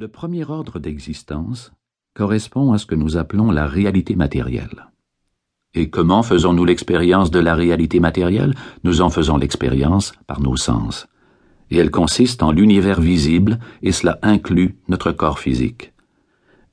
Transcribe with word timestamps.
Le 0.00 0.06
premier 0.06 0.48
ordre 0.48 0.78
d'existence 0.78 1.72
correspond 2.14 2.72
à 2.72 2.78
ce 2.78 2.86
que 2.86 2.94
nous 2.94 3.16
appelons 3.16 3.50
la 3.50 3.66
réalité 3.66 4.14
matérielle. 4.14 4.86
Et 5.74 5.90
comment 5.90 6.22
faisons-nous 6.22 6.64
l'expérience 6.64 7.32
de 7.32 7.40
la 7.40 7.56
réalité 7.56 7.98
matérielle? 7.98 8.54
Nous 8.84 9.00
en 9.00 9.10
faisons 9.10 9.36
l'expérience 9.36 10.12
par 10.28 10.40
nos 10.40 10.54
sens. 10.54 11.08
Et 11.72 11.78
elle 11.78 11.90
consiste 11.90 12.44
en 12.44 12.52
l'univers 12.52 13.00
visible, 13.00 13.58
et 13.82 13.90
cela 13.90 14.20
inclut 14.22 14.76
notre 14.86 15.10
corps 15.10 15.40
physique. 15.40 15.92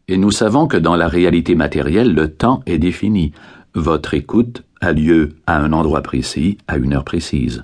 Et 0.08 0.18
nous 0.18 0.30
savons 0.30 0.68
que 0.68 0.78
dans 0.78 0.96
la 0.96 1.08
réalité 1.08 1.56
matérielle, 1.56 2.14
le 2.14 2.32
temps 2.32 2.62
est 2.68 2.78
défini. 2.78 3.32
Votre 3.74 4.14
écoute 4.14 4.66
a 4.82 4.92
lieu 4.92 5.30
à 5.48 5.58
un 5.58 5.74
endroit 5.74 6.04
précis, 6.04 6.60
à 6.68 6.78
une 6.78 6.94
heure 6.94 7.04
précise. 7.04 7.64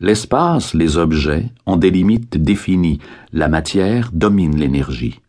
L'espace, 0.00 0.72
les 0.72 0.96
objets, 0.96 1.50
ont 1.66 1.76
des 1.76 1.90
limites 1.90 2.38
définies. 2.38 3.00
La 3.34 3.48
matière 3.48 4.10
domine 4.14 4.56
l'énergie. 4.56 5.20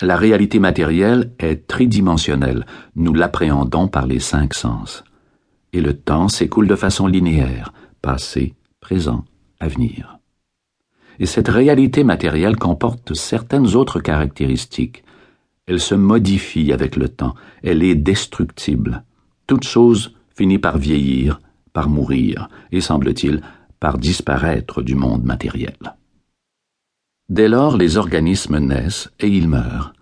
La 0.00 0.16
réalité 0.16 0.60
matérielle 0.60 1.32
est 1.40 1.66
tridimensionnelle. 1.66 2.64
Nous 2.94 3.12
l'appréhendons 3.12 3.88
par 3.88 4.06
les 4.06 4.20
cinq 4.20 4.54
sens. 4.54 5.02
Et 5.72 5.80
le 5.80 5.94
temps 5.94 6.28
s'écoule 6.28 6.68
de 6.68 6.76
façon 6.76 7.08
linéaire, 7.08 7.72
passé, 8.02 8.54
présent, 8.80 9.24
avenir. 9.58 10.18
Et 11.18 11.26
cette 11.26 11.48
réalité 11.48 12.04
matérielle 12.04 12.56
comporte 12.56 13.14
certaines 13.14 13.74
autres 13.74 13.98
caractéristiques. 13.98 15.02
Elle 15.66 15.80
se 15.80 15.96
modifie 15.96 16.72
avec 16.72 16.94
le 16.94 17.08
temps. 17.08 17.34
Elle 17.64 17.82
est 17.82 17.96
destructible. 17.96 19.02
Toute 19.48 19.64
chose 19.64 20.14
finit 20.36 20.58
par 20.58 20.78
vieillir, 20.78 21.40
par 21.72 21.88
mourir, 21.88 22.48
et 22.70 22.80
semble-t-il, 22.80 23.40
par 23.84 23.98
disparaître 23.98 24.80
du 24.80 24.94
monde 24.94 25.24
matériel. 25.24 25.76
Dès 27.28 27.48
lors, 27.48 27.76
les 27.76 27.98
organismes 27.98 28.58
naissent 28.58 29.10
et 29.20 29.28
ils 29.28 29.46
meurent. 29.46 29.92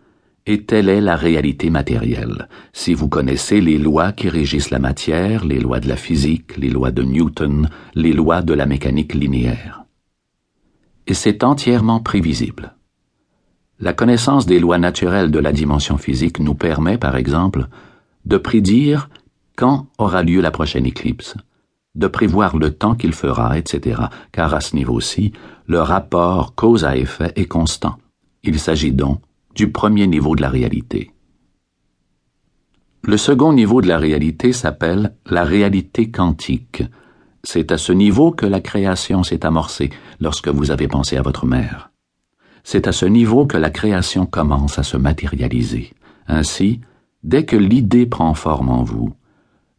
Et 0.46 0.62
telle 0.62 0.88
est 0.88 1.00
la 1.00 1.16
réalité 1.16 1.68
matérielle. 1.68 2.46
Si 2.72 2.94
vous 2.94 3.08
connaissez 3.08 3.60
les 3.60 3.78
lois 3.78 4.12
qui 4.12 4.28
régissent 4.28 4.70
la 4.70 4.78
matière, 4.78 5.44
les 5.44 5.58
lois 5.58 5.80
de 5.80 5.88
la 5.88 5.96
physique, 5.96 6.56
les 6.56 6.70
lois 6.70 6.92
de 6.92 7.02
Newton, 7.02 7.68
les 7.96 8.12
lois 8.12 8.40
de 8.40 8.54
la 8.54 8.66
mécanique 8.66 9.14
linéaire. 9.14 9.84
Et 11.08 11.14
c'est 11.14 11.42
entièrement 11.42 11.98
prévisible. 11.98 12.76
La 13.80 13.94
connaissance 13.94 14.46
des 14.46 14.60
lois 14.60 14.78
naturelles 14.78 15.32
de 15.32 15.40
la 15.40 15.50
dimension 15.50 15.98
physique 15.98 16.38
nous 16.38 16.54
permet, 16.54 16.98
par 16.98 17.16
exemple, 17.16 17.66
de 18.26 18.36
prédire 18.36 19.08
quand 19.56 19.88
aura 19.98 20.22
lieu 20.22 20.40
la 20.40 20.52
prochaine 20.52 20.86
éclipse, 20.86 21.34
de 21.94 22.06
prévoir 22.06 22.56
le 22.56 22.72
temps 22.72 22.94
qu'il 22.94 23.12
fera, 23.12 23.58
etc., 23.58 24.02
car 24.32 24.54
à 24.54 24.60
ce 24.60 24.74
niveau-ci, 24.76 25.32
le 25.66 25.80
rapport 25.80 26.54
cause 26.54 26.84
à 26.84 26.96
effet 26.96 27.32
est 27.36 27.46
constant. 27.46 27.96
Il 28.42 28.58
s'agit 28.58 28.92
donc 28.92 29.20
du 29.54 29.70
premier 29.70 30.06
niveau 30.06 30.34
de 30.34 30.42
la 30.42 30.48
réalité. 30.48 31.10
Le 33.04 33.16
second 33.16 33.52
niveau 33.52 33.80
de 33.80 33.88
la 33.88 33.98
réalité 33.98 34.52
s'appelle 34.52 35.14
la 35.26 35.44
réalité 35.44 36.10
quantique. 36.10 36.84
C'est 37.44 37.72
à 37.72 37.78
ce 37.78 37.92
niveau 37.92 38.30
que 38.30 38.46
la 38.46 38.60
création 38.60 39.24
s'est 39.24 39.44
amorcée 39.44 39.90
lorsque 40.20 40.48
vous 40.48 40.70
avez 40.70 40.86
pensé 40.86 41.16
à 41.16 41.22
votre 41.22 41.44
mère. 41.44 41.90
C'est 42.62 42.86
à 42.86 42.92
ce 42.92 43.06
niveau 43.06 43.44
que 43.46 43.56
la 43.56 43.70
création 43.70 44.24
commence 44.24 44.78
à 44.78 44.84
se 44.84 44.96
matérialiser. 44.96 45.92
Ainsi, 46.28 46.80
dès 47.24 47.44
que 47.44 47.56
l'idée 47.56 48.06
prend 48.06 48.34
forme 48.34 48.68
en 48.68 48.84
vous, 48.84 49.12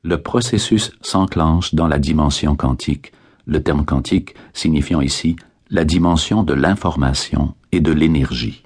le 0.04 0.22
processus 0.22 0.92
s'enclenche 1.02 1.73
dans 1.73 1.88
la 1.88 1.98
dimension 1.98 2.56
quantique, 2.56 3.14
le 3.46 3.64
terme 3.64 3.86
quantique 3.86 4.36
signifiant 4.54 5.00
ici 5.00 5.38
la 5.70 5.86
dimension 5.86 6.44
de 6.44 6.54
l'information 6.54 7.56
et 7.72 7.80
de 7.80 7.92
l'énergie. 7.92 8.64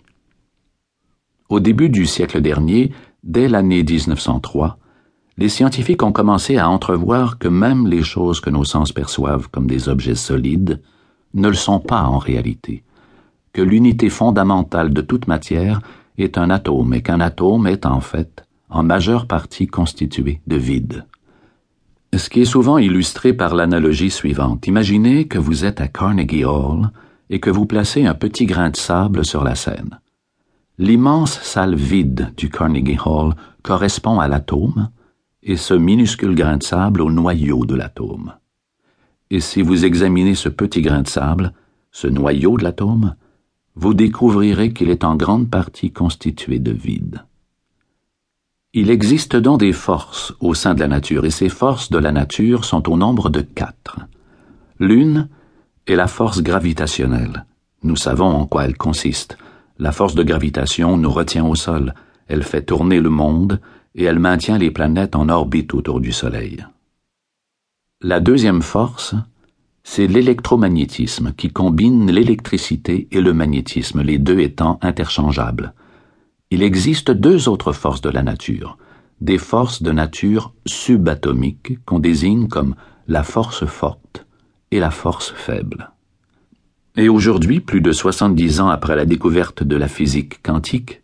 Au 1.47 1.59
début 1.59 1.89
du 1.89 2.05
siècle 2.05 2.41
dernier, 2.41 2.91
dès 3.23 3.47
l'année 3.47 3.83
1903, 3.83 4.79
les 5.37 5.47
scientifiques 5.47 6.01
ont 6.01 6.11
commencé 6.11 6.57
à 6.57 6.69
entrevoir 6.69 7.37
que 7.37 7.47
même 7.47 7.87
les 7.87 8.01
choses 8.01 8.41
que 8.41 8.49
nos 8.49 8.65
sens 8.65 8.91
perçoivent 8.91 9.47
comme 9.49 9.67
des 9.67 9.87
objets 9.89 10.15
solides 10.15 10.81
ne 11.35 11.47
le 11.47 11.53
sont 11.53 11.79
pas 11.79 12.01
en 12.01 12.17
réalité, 12.17 12.83
que 13.53 13.61
l'unité 13.61 14.09
fondamentale 14.09 14.91
de 14.91 15.01
toute 15.01 15.27
matière 15.27 15.81
est 16.17 16.39
un 16.39 16.49
atome 16.49 16.95
et 16.95 17.03
qu'un 17.03 17.21
atome 17.21 17.67
est 17.67 17.85
en 17.85 18.01
fait 18.01 18.43
en 18.69 18.81
majeure 18.81 19.27
partie 19.27 19.67
constitué 19.67 20.41
de 20.47 20.55
vide 20.55 21.05
ce 22.17 22.29
qui 22.29 22.41
est 22.41 22.45
souvent 22.45 22.77
illustré 22.77 23.33
par 23.33 23.55
l'analogie 23.55 24.11
suivante. 24.11 24.67
Imaginez 24.67 25.27
que 25.27 25.37
vous 25.37 25.65
êtes 25.65 25.81
à 25.81 25.87
Carnegie 25.87 26.45
Hall 26.45 26.89
et 27.29 27.39
que 27.39 27.49
vous 27.49 27.65
placez 27.65 28.05
un 28.05 28.13
petit 28.13 28.45
grain 28.45 28.69
de 28.69 28.75
sable 28.75 29.25
sur 29.25 29.43
la 29.43 29.55
scène. 29.55 29.99
L'immense 30.77 31.41
salle 31.41 31.75
vide 31.75 32.33
du 32.37 32.49
Carnegie 32.49 32.97
Hall 33.03 33.33
correspond 33.63 34.19
à 34.19 34.27
l'atome 34.27 34.89
et 35.43 35.57
ce 35.57 35.73
minuscule 35.73 36.35
grain 36.35 36.57
de 36.57 36.63
sable 36.63 37.01
au 37.01 37.11
noyau 37.11 37.65
de 37.65 37.75
l'atome. 37.75 38.33
Et 39.29 39.39
si 39.39 39.61
vous 39.61 39.85
examinez 39.85 40.35
ce 40.35 40.49
petit 40.49 40.81
grain 40.81 41.01
de 41.01 41.07
sable, 41.07 41.53
ce 41.91 42.07
noyau 42.07 42.57
de 42.57 42.63
l'atome, 42.63 43.15
vous 43.75 43.93
découvrirez 43.93 44.71
qu'il 44.71 44.89
est 44.89 45.03
en 45.03 45.15
grande 45.15 45.49
partie 45.49 45.91
constitué 45.91 46.59
de 46.59 46.71
vide. 46.71 47.23
Il 48.73 48.89
existe 48.91 49.35
donc 49.35 49.61
des 49.61 49.73
forces 49.73 50.33
au 50.39 50.53
sein 50.53 50.73
de 50.75 50.81
la 50.81 50.87
nature, 50.87 51.25
et 51.25 51.31
ces 51.31 51.49
forces 51.49 51.89
de 51.89 51.97
la 51.97 52.11
nature 52.11 52.65
sont 52.65 52.89
au 52.89 52.97
nombre 52.97 53.29
de 53.29 53.41
quatre. 53.41 53.99
L'une 54.79 55.29
est 55.87 55.95
la 55.95 56.07
force 56.07 56.41
gravitationnelle. 56.41 57.45
Nous 57.83 57.95
savons 57.95 58.27
en 58.27 58.45
quoi 58.45 58.65
elle 58.65 58.77
consiste. 58.77 59.37
La 59.79 59.91
force 59.91 60.15
de 60.15 60.23
gravitation 60.23 60.97
nous 60.97 61.11
retient 61.11 61.45
au 61.45 61.55
sol, 61.55 61.93
elle 62.27 62.43
fait 62.43 62.63
tourner 62.63 62.99
le 62.99 63.09
monde, 63.09 63.61
et 63.95 64.03
elle 64.03 64.19
maintient 64.19 64.57
les 64.57 64.71
planètes 64.71 65.15
en 65.15 65.29
orbite 65.29 65.73
autour 65.73 66.01
du 66.01 66.11
Soleil. 66.11 66.65
La 68.01 68.19
deuxième 68.19 68.61
force, 68.61 69.15
c'est 69.83 70.05
l'électromagnétisme 70.07 71.33
qui 71.33 71.49
combine 71.49 72.11
l'électricité 72.11 73.07
et 73.11 73.21
le 73.21 73.33
magnétisme, 73.33 74.01
les 74.01 74.19
deux 74.19 74.39
étant 74.39 74.77
interchangeables. 74.81 75.73
Il 76.49 76.63
existe 76.63 77.11
deux 77.11 77.49
autres 77.49 77.73
forces 77.73 77.99
de 77.99 78.09
la 78.09 78.23
nature, 78.23 78.77
des 79.19 79.37
forces 79.37 79.81
de 79.83 79.91
nature 79.91 80.53
subatomique 80.65 81.83
qu'on 81.85 81.99
désigne 81.99 82.47
comme 82.47 82.75
la 83.09 83.23
force 83.23 83.65
forte 83.65 84.25
et 84.71 84.79
la 84.79 84.91
force 84.91 85.33
faible. 85.35 85.91
Et 86.95 87.09
aujourd'hui, 87.09 87.59
plus 87.59 87.81
de 87.81 87.91
70 87.91 88.61
ans 88.61 88.69
après 88.69 88.95
la 88.95 89.05
découverte 89.05 89.63
de 89.63 89.75
la 89.75 89.89
physique 89.89 90.41
quantique, 90.41 91.01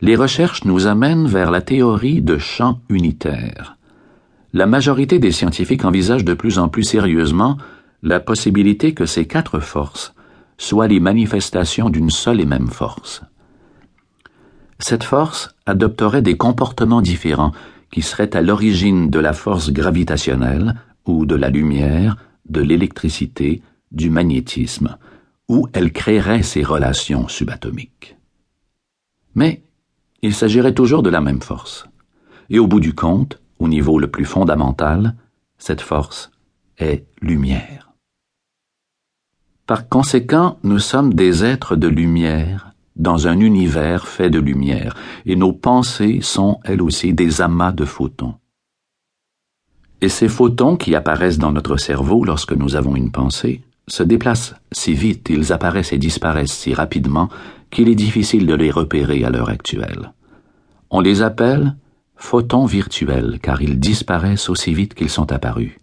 les 0.00 0.14
recherches 0.14 0.64
nous 0.64 0.86
amènent 0.86 1.26
vers 1.26 1.50
la 1.50 1.62
théorie 1.62 2.22
de 2.22 2.38
champ 2.38 2.80
unitaire. 2.88 3.76
La 4.52 4.66
majorité 4.66 5.18
des 5.18 5.32
scientifiques 5.32 5.84
envisagent 5.84 6.24
de 6.24 6.34
plus 6.34 6.58
en 6.58 6.68
plus 6.68 6.84
sérieusement 6.84 7.58
la 8.02 8.20
possibilité 8.20 8.94
que 8.94 9.04
ces 9.04 9.26
quatre 9.26 9.58
forces 9.58 10.14
soient 10.58 10.86
les 10.86 11.00
manifestations 11.00 11.90
d'une 11.90 12.10
seule 12.10 12.40
et 12.40 12.46
même 12.46 12.68
force 12.68 13.22
cette 14.78 15.04
force 15.04 15.54
adopterait 15.64 16.22
des 16.22 16.36
comportements 16.36 17.00
différents 17.00 17.52
qui 17.90 18.02
seraient 18.02 18.36
à 18.36 18.42
l'origine 18.42 19.10
de 19.10 19.18
la 19.18 19.32
force 19.32 19.70
gravitationnelle 19.70 20.74
ou 21.06 21.24
de 21.24 21.34
la 21.34 21.50
lumière, 21.50 22.16
de 22.48 22.60
l'électricité, 22.60 23.62
du 23.92 24.10
magnétisme, 24.10 24.98
ou 25.48 25.68
elle 25.72 25.92
créerait 25.92 26.42
ces 26.42 26.62
relations 26.62 27.28
subatomiques. 27.28 28.16
Mais 29.34 29.62
il 30.22 30.34
s'agirait 30.34 30.74
toujours 30.74 31.02
de 31.02 31.10
la 31.10 31.20
même 31.20 31.42
force. 31.42 31.86
Et 32.50 32.58
au 32.58 32.66
bout 32.66 32.80
du 32.80 32.94
compte, 32.94 33.40
au 33.58 33.68
niveau 33.68 33.98
le 33.98 34.08
plus 34.08 34.24
fondamental, 34.24 35.14
cette 35.58 35.80
force 35.80 36.30
est 36.78 37.04
lumière. 37.20 37.92
Par 39.66 39.88
conséquent, 39.88 40.58
nous 40.62 40.78
sommes 40.78 41.14
des 41.14 41.44
êtres 41.44 41.76
de 41.76 41.88
lumière 41.88 42.72
dans 42.96 43.28
un 43.28 43.40
univers 43.40 44.08
fait 44.08 44.30
de 44.30 44.38
lumière, 44.38 44.96
et 45.24 45.36
nos 45.36 45.52
pensées 45.52 46.20
sont, 46.22 46.58
elles 46.64 46.82
aussi, 46.82 47.12
des 47.12 47.40
amas 47.40 47.72
de 47.72 47.84
photons. 47.84 48.34
Et 50.00 50.08
ces 50.08 50.28
photons 50.28 50.76
qui 50.76 50.94
apparaissent 50.94 51.38
dans 51.38 51.52
notre 51.52 51.76
cerveau 51.76 52.24
lorsque 52.24 52.52
nous 52.52 52.76
avons 52.76 52.96
une 52.96 53.10
pensée 53.10 53.62
se 53.88 54.02
déplacent 54.02 54.54
si 54.72 54.94
vite, 54.94 55.28
ils 55.30 55.52
apparaissent 55.52 55.92
et 55.92 55.98
disparaissent 55.98 56.52
si 56.52 56.74
rapidement 56.74 57.28
qu'il 57.70 57.88
est 57.88 57.94
difficile 57.94 58.46
de 58.46 58.54
les 58.54 58.70
repérer 58.70 59.24
à 59.24 59.30
l'heure 59.30 59.48
actuelle. 59.48 60.12
On 60.90 61.00
les 61.00 61.22
appelle 61.22 61.76
photons 62.16 62.66
virtuels 62.66 63.38
car 63.40 63.62
ils 63.62 63.78
disparaissent 63.78 64.48
aussi 64.48 64.74
vite 64.74 64.94
qu'ils 64.94 65.10
sont 65.10 65.32
apparus. 65.32 65.78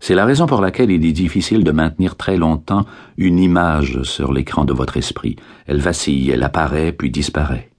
C'est 0.00 0.14
la 0.14 0.24
raison 0.24 0.46
pour 0.46 0.62
laquelle 0.62 0.90
il 0.90 1.04
est 1.04 1.12
difficile 1.12 1.62
de 1.62 1.72
maintenir 1.72 2.16
très 2.16 2.38
longtemps 2.38 2.86
une 3.18 3.38
image 3.38 4.02
sur 4.02 4.32
l'écran 4.32 4.64
de 4.64 4.72
votre 4.72 4.96
esprit. 4.96 5.36
Elle 5.66 5.80
vacille, 5.80 6.30
elle 6.30 6.42
apparaît, 6.42 6.92
puis 6.92 7.10
disparaît. 7.10 7.70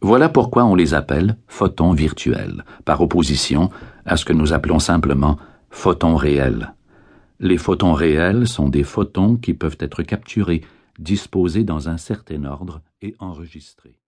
Voilà 0.00 0.30
pourquoi 0.30 0.64
on 0.64 0.74
les 0.74 0.94
appelle 0.94 1.36
photons 1.46 1.92
virtuels, 1.92 2.64
par 2.86 3.02
opposition 3.02 3.70
à 4.06 4.16
ce 4.16 4.24
que 4.24 4.32
nous 4.32 4.54
appelons 4.54 4.78
simplement 4.78 5.36
photons 5.70 6.16
réels. 6.16 6.74
Les 7.38 7.58
photons 7.58 7.92
réels 7.92 8.48
sont 8.48 8.68
des 8.68 8.82
photons 8.82 9.36
qui 9.36 9.52
peuvent 9.52 9.78
être 9.78 10.02
capturés, 10.02 10.62
disposés 10.98 11.64
dans 11.64 11.90
un 11.90 11.98
certain 11.98 12.44
ordre 12.44 12.80
et 13.02 13.14
enregistrés. 13.18 13.98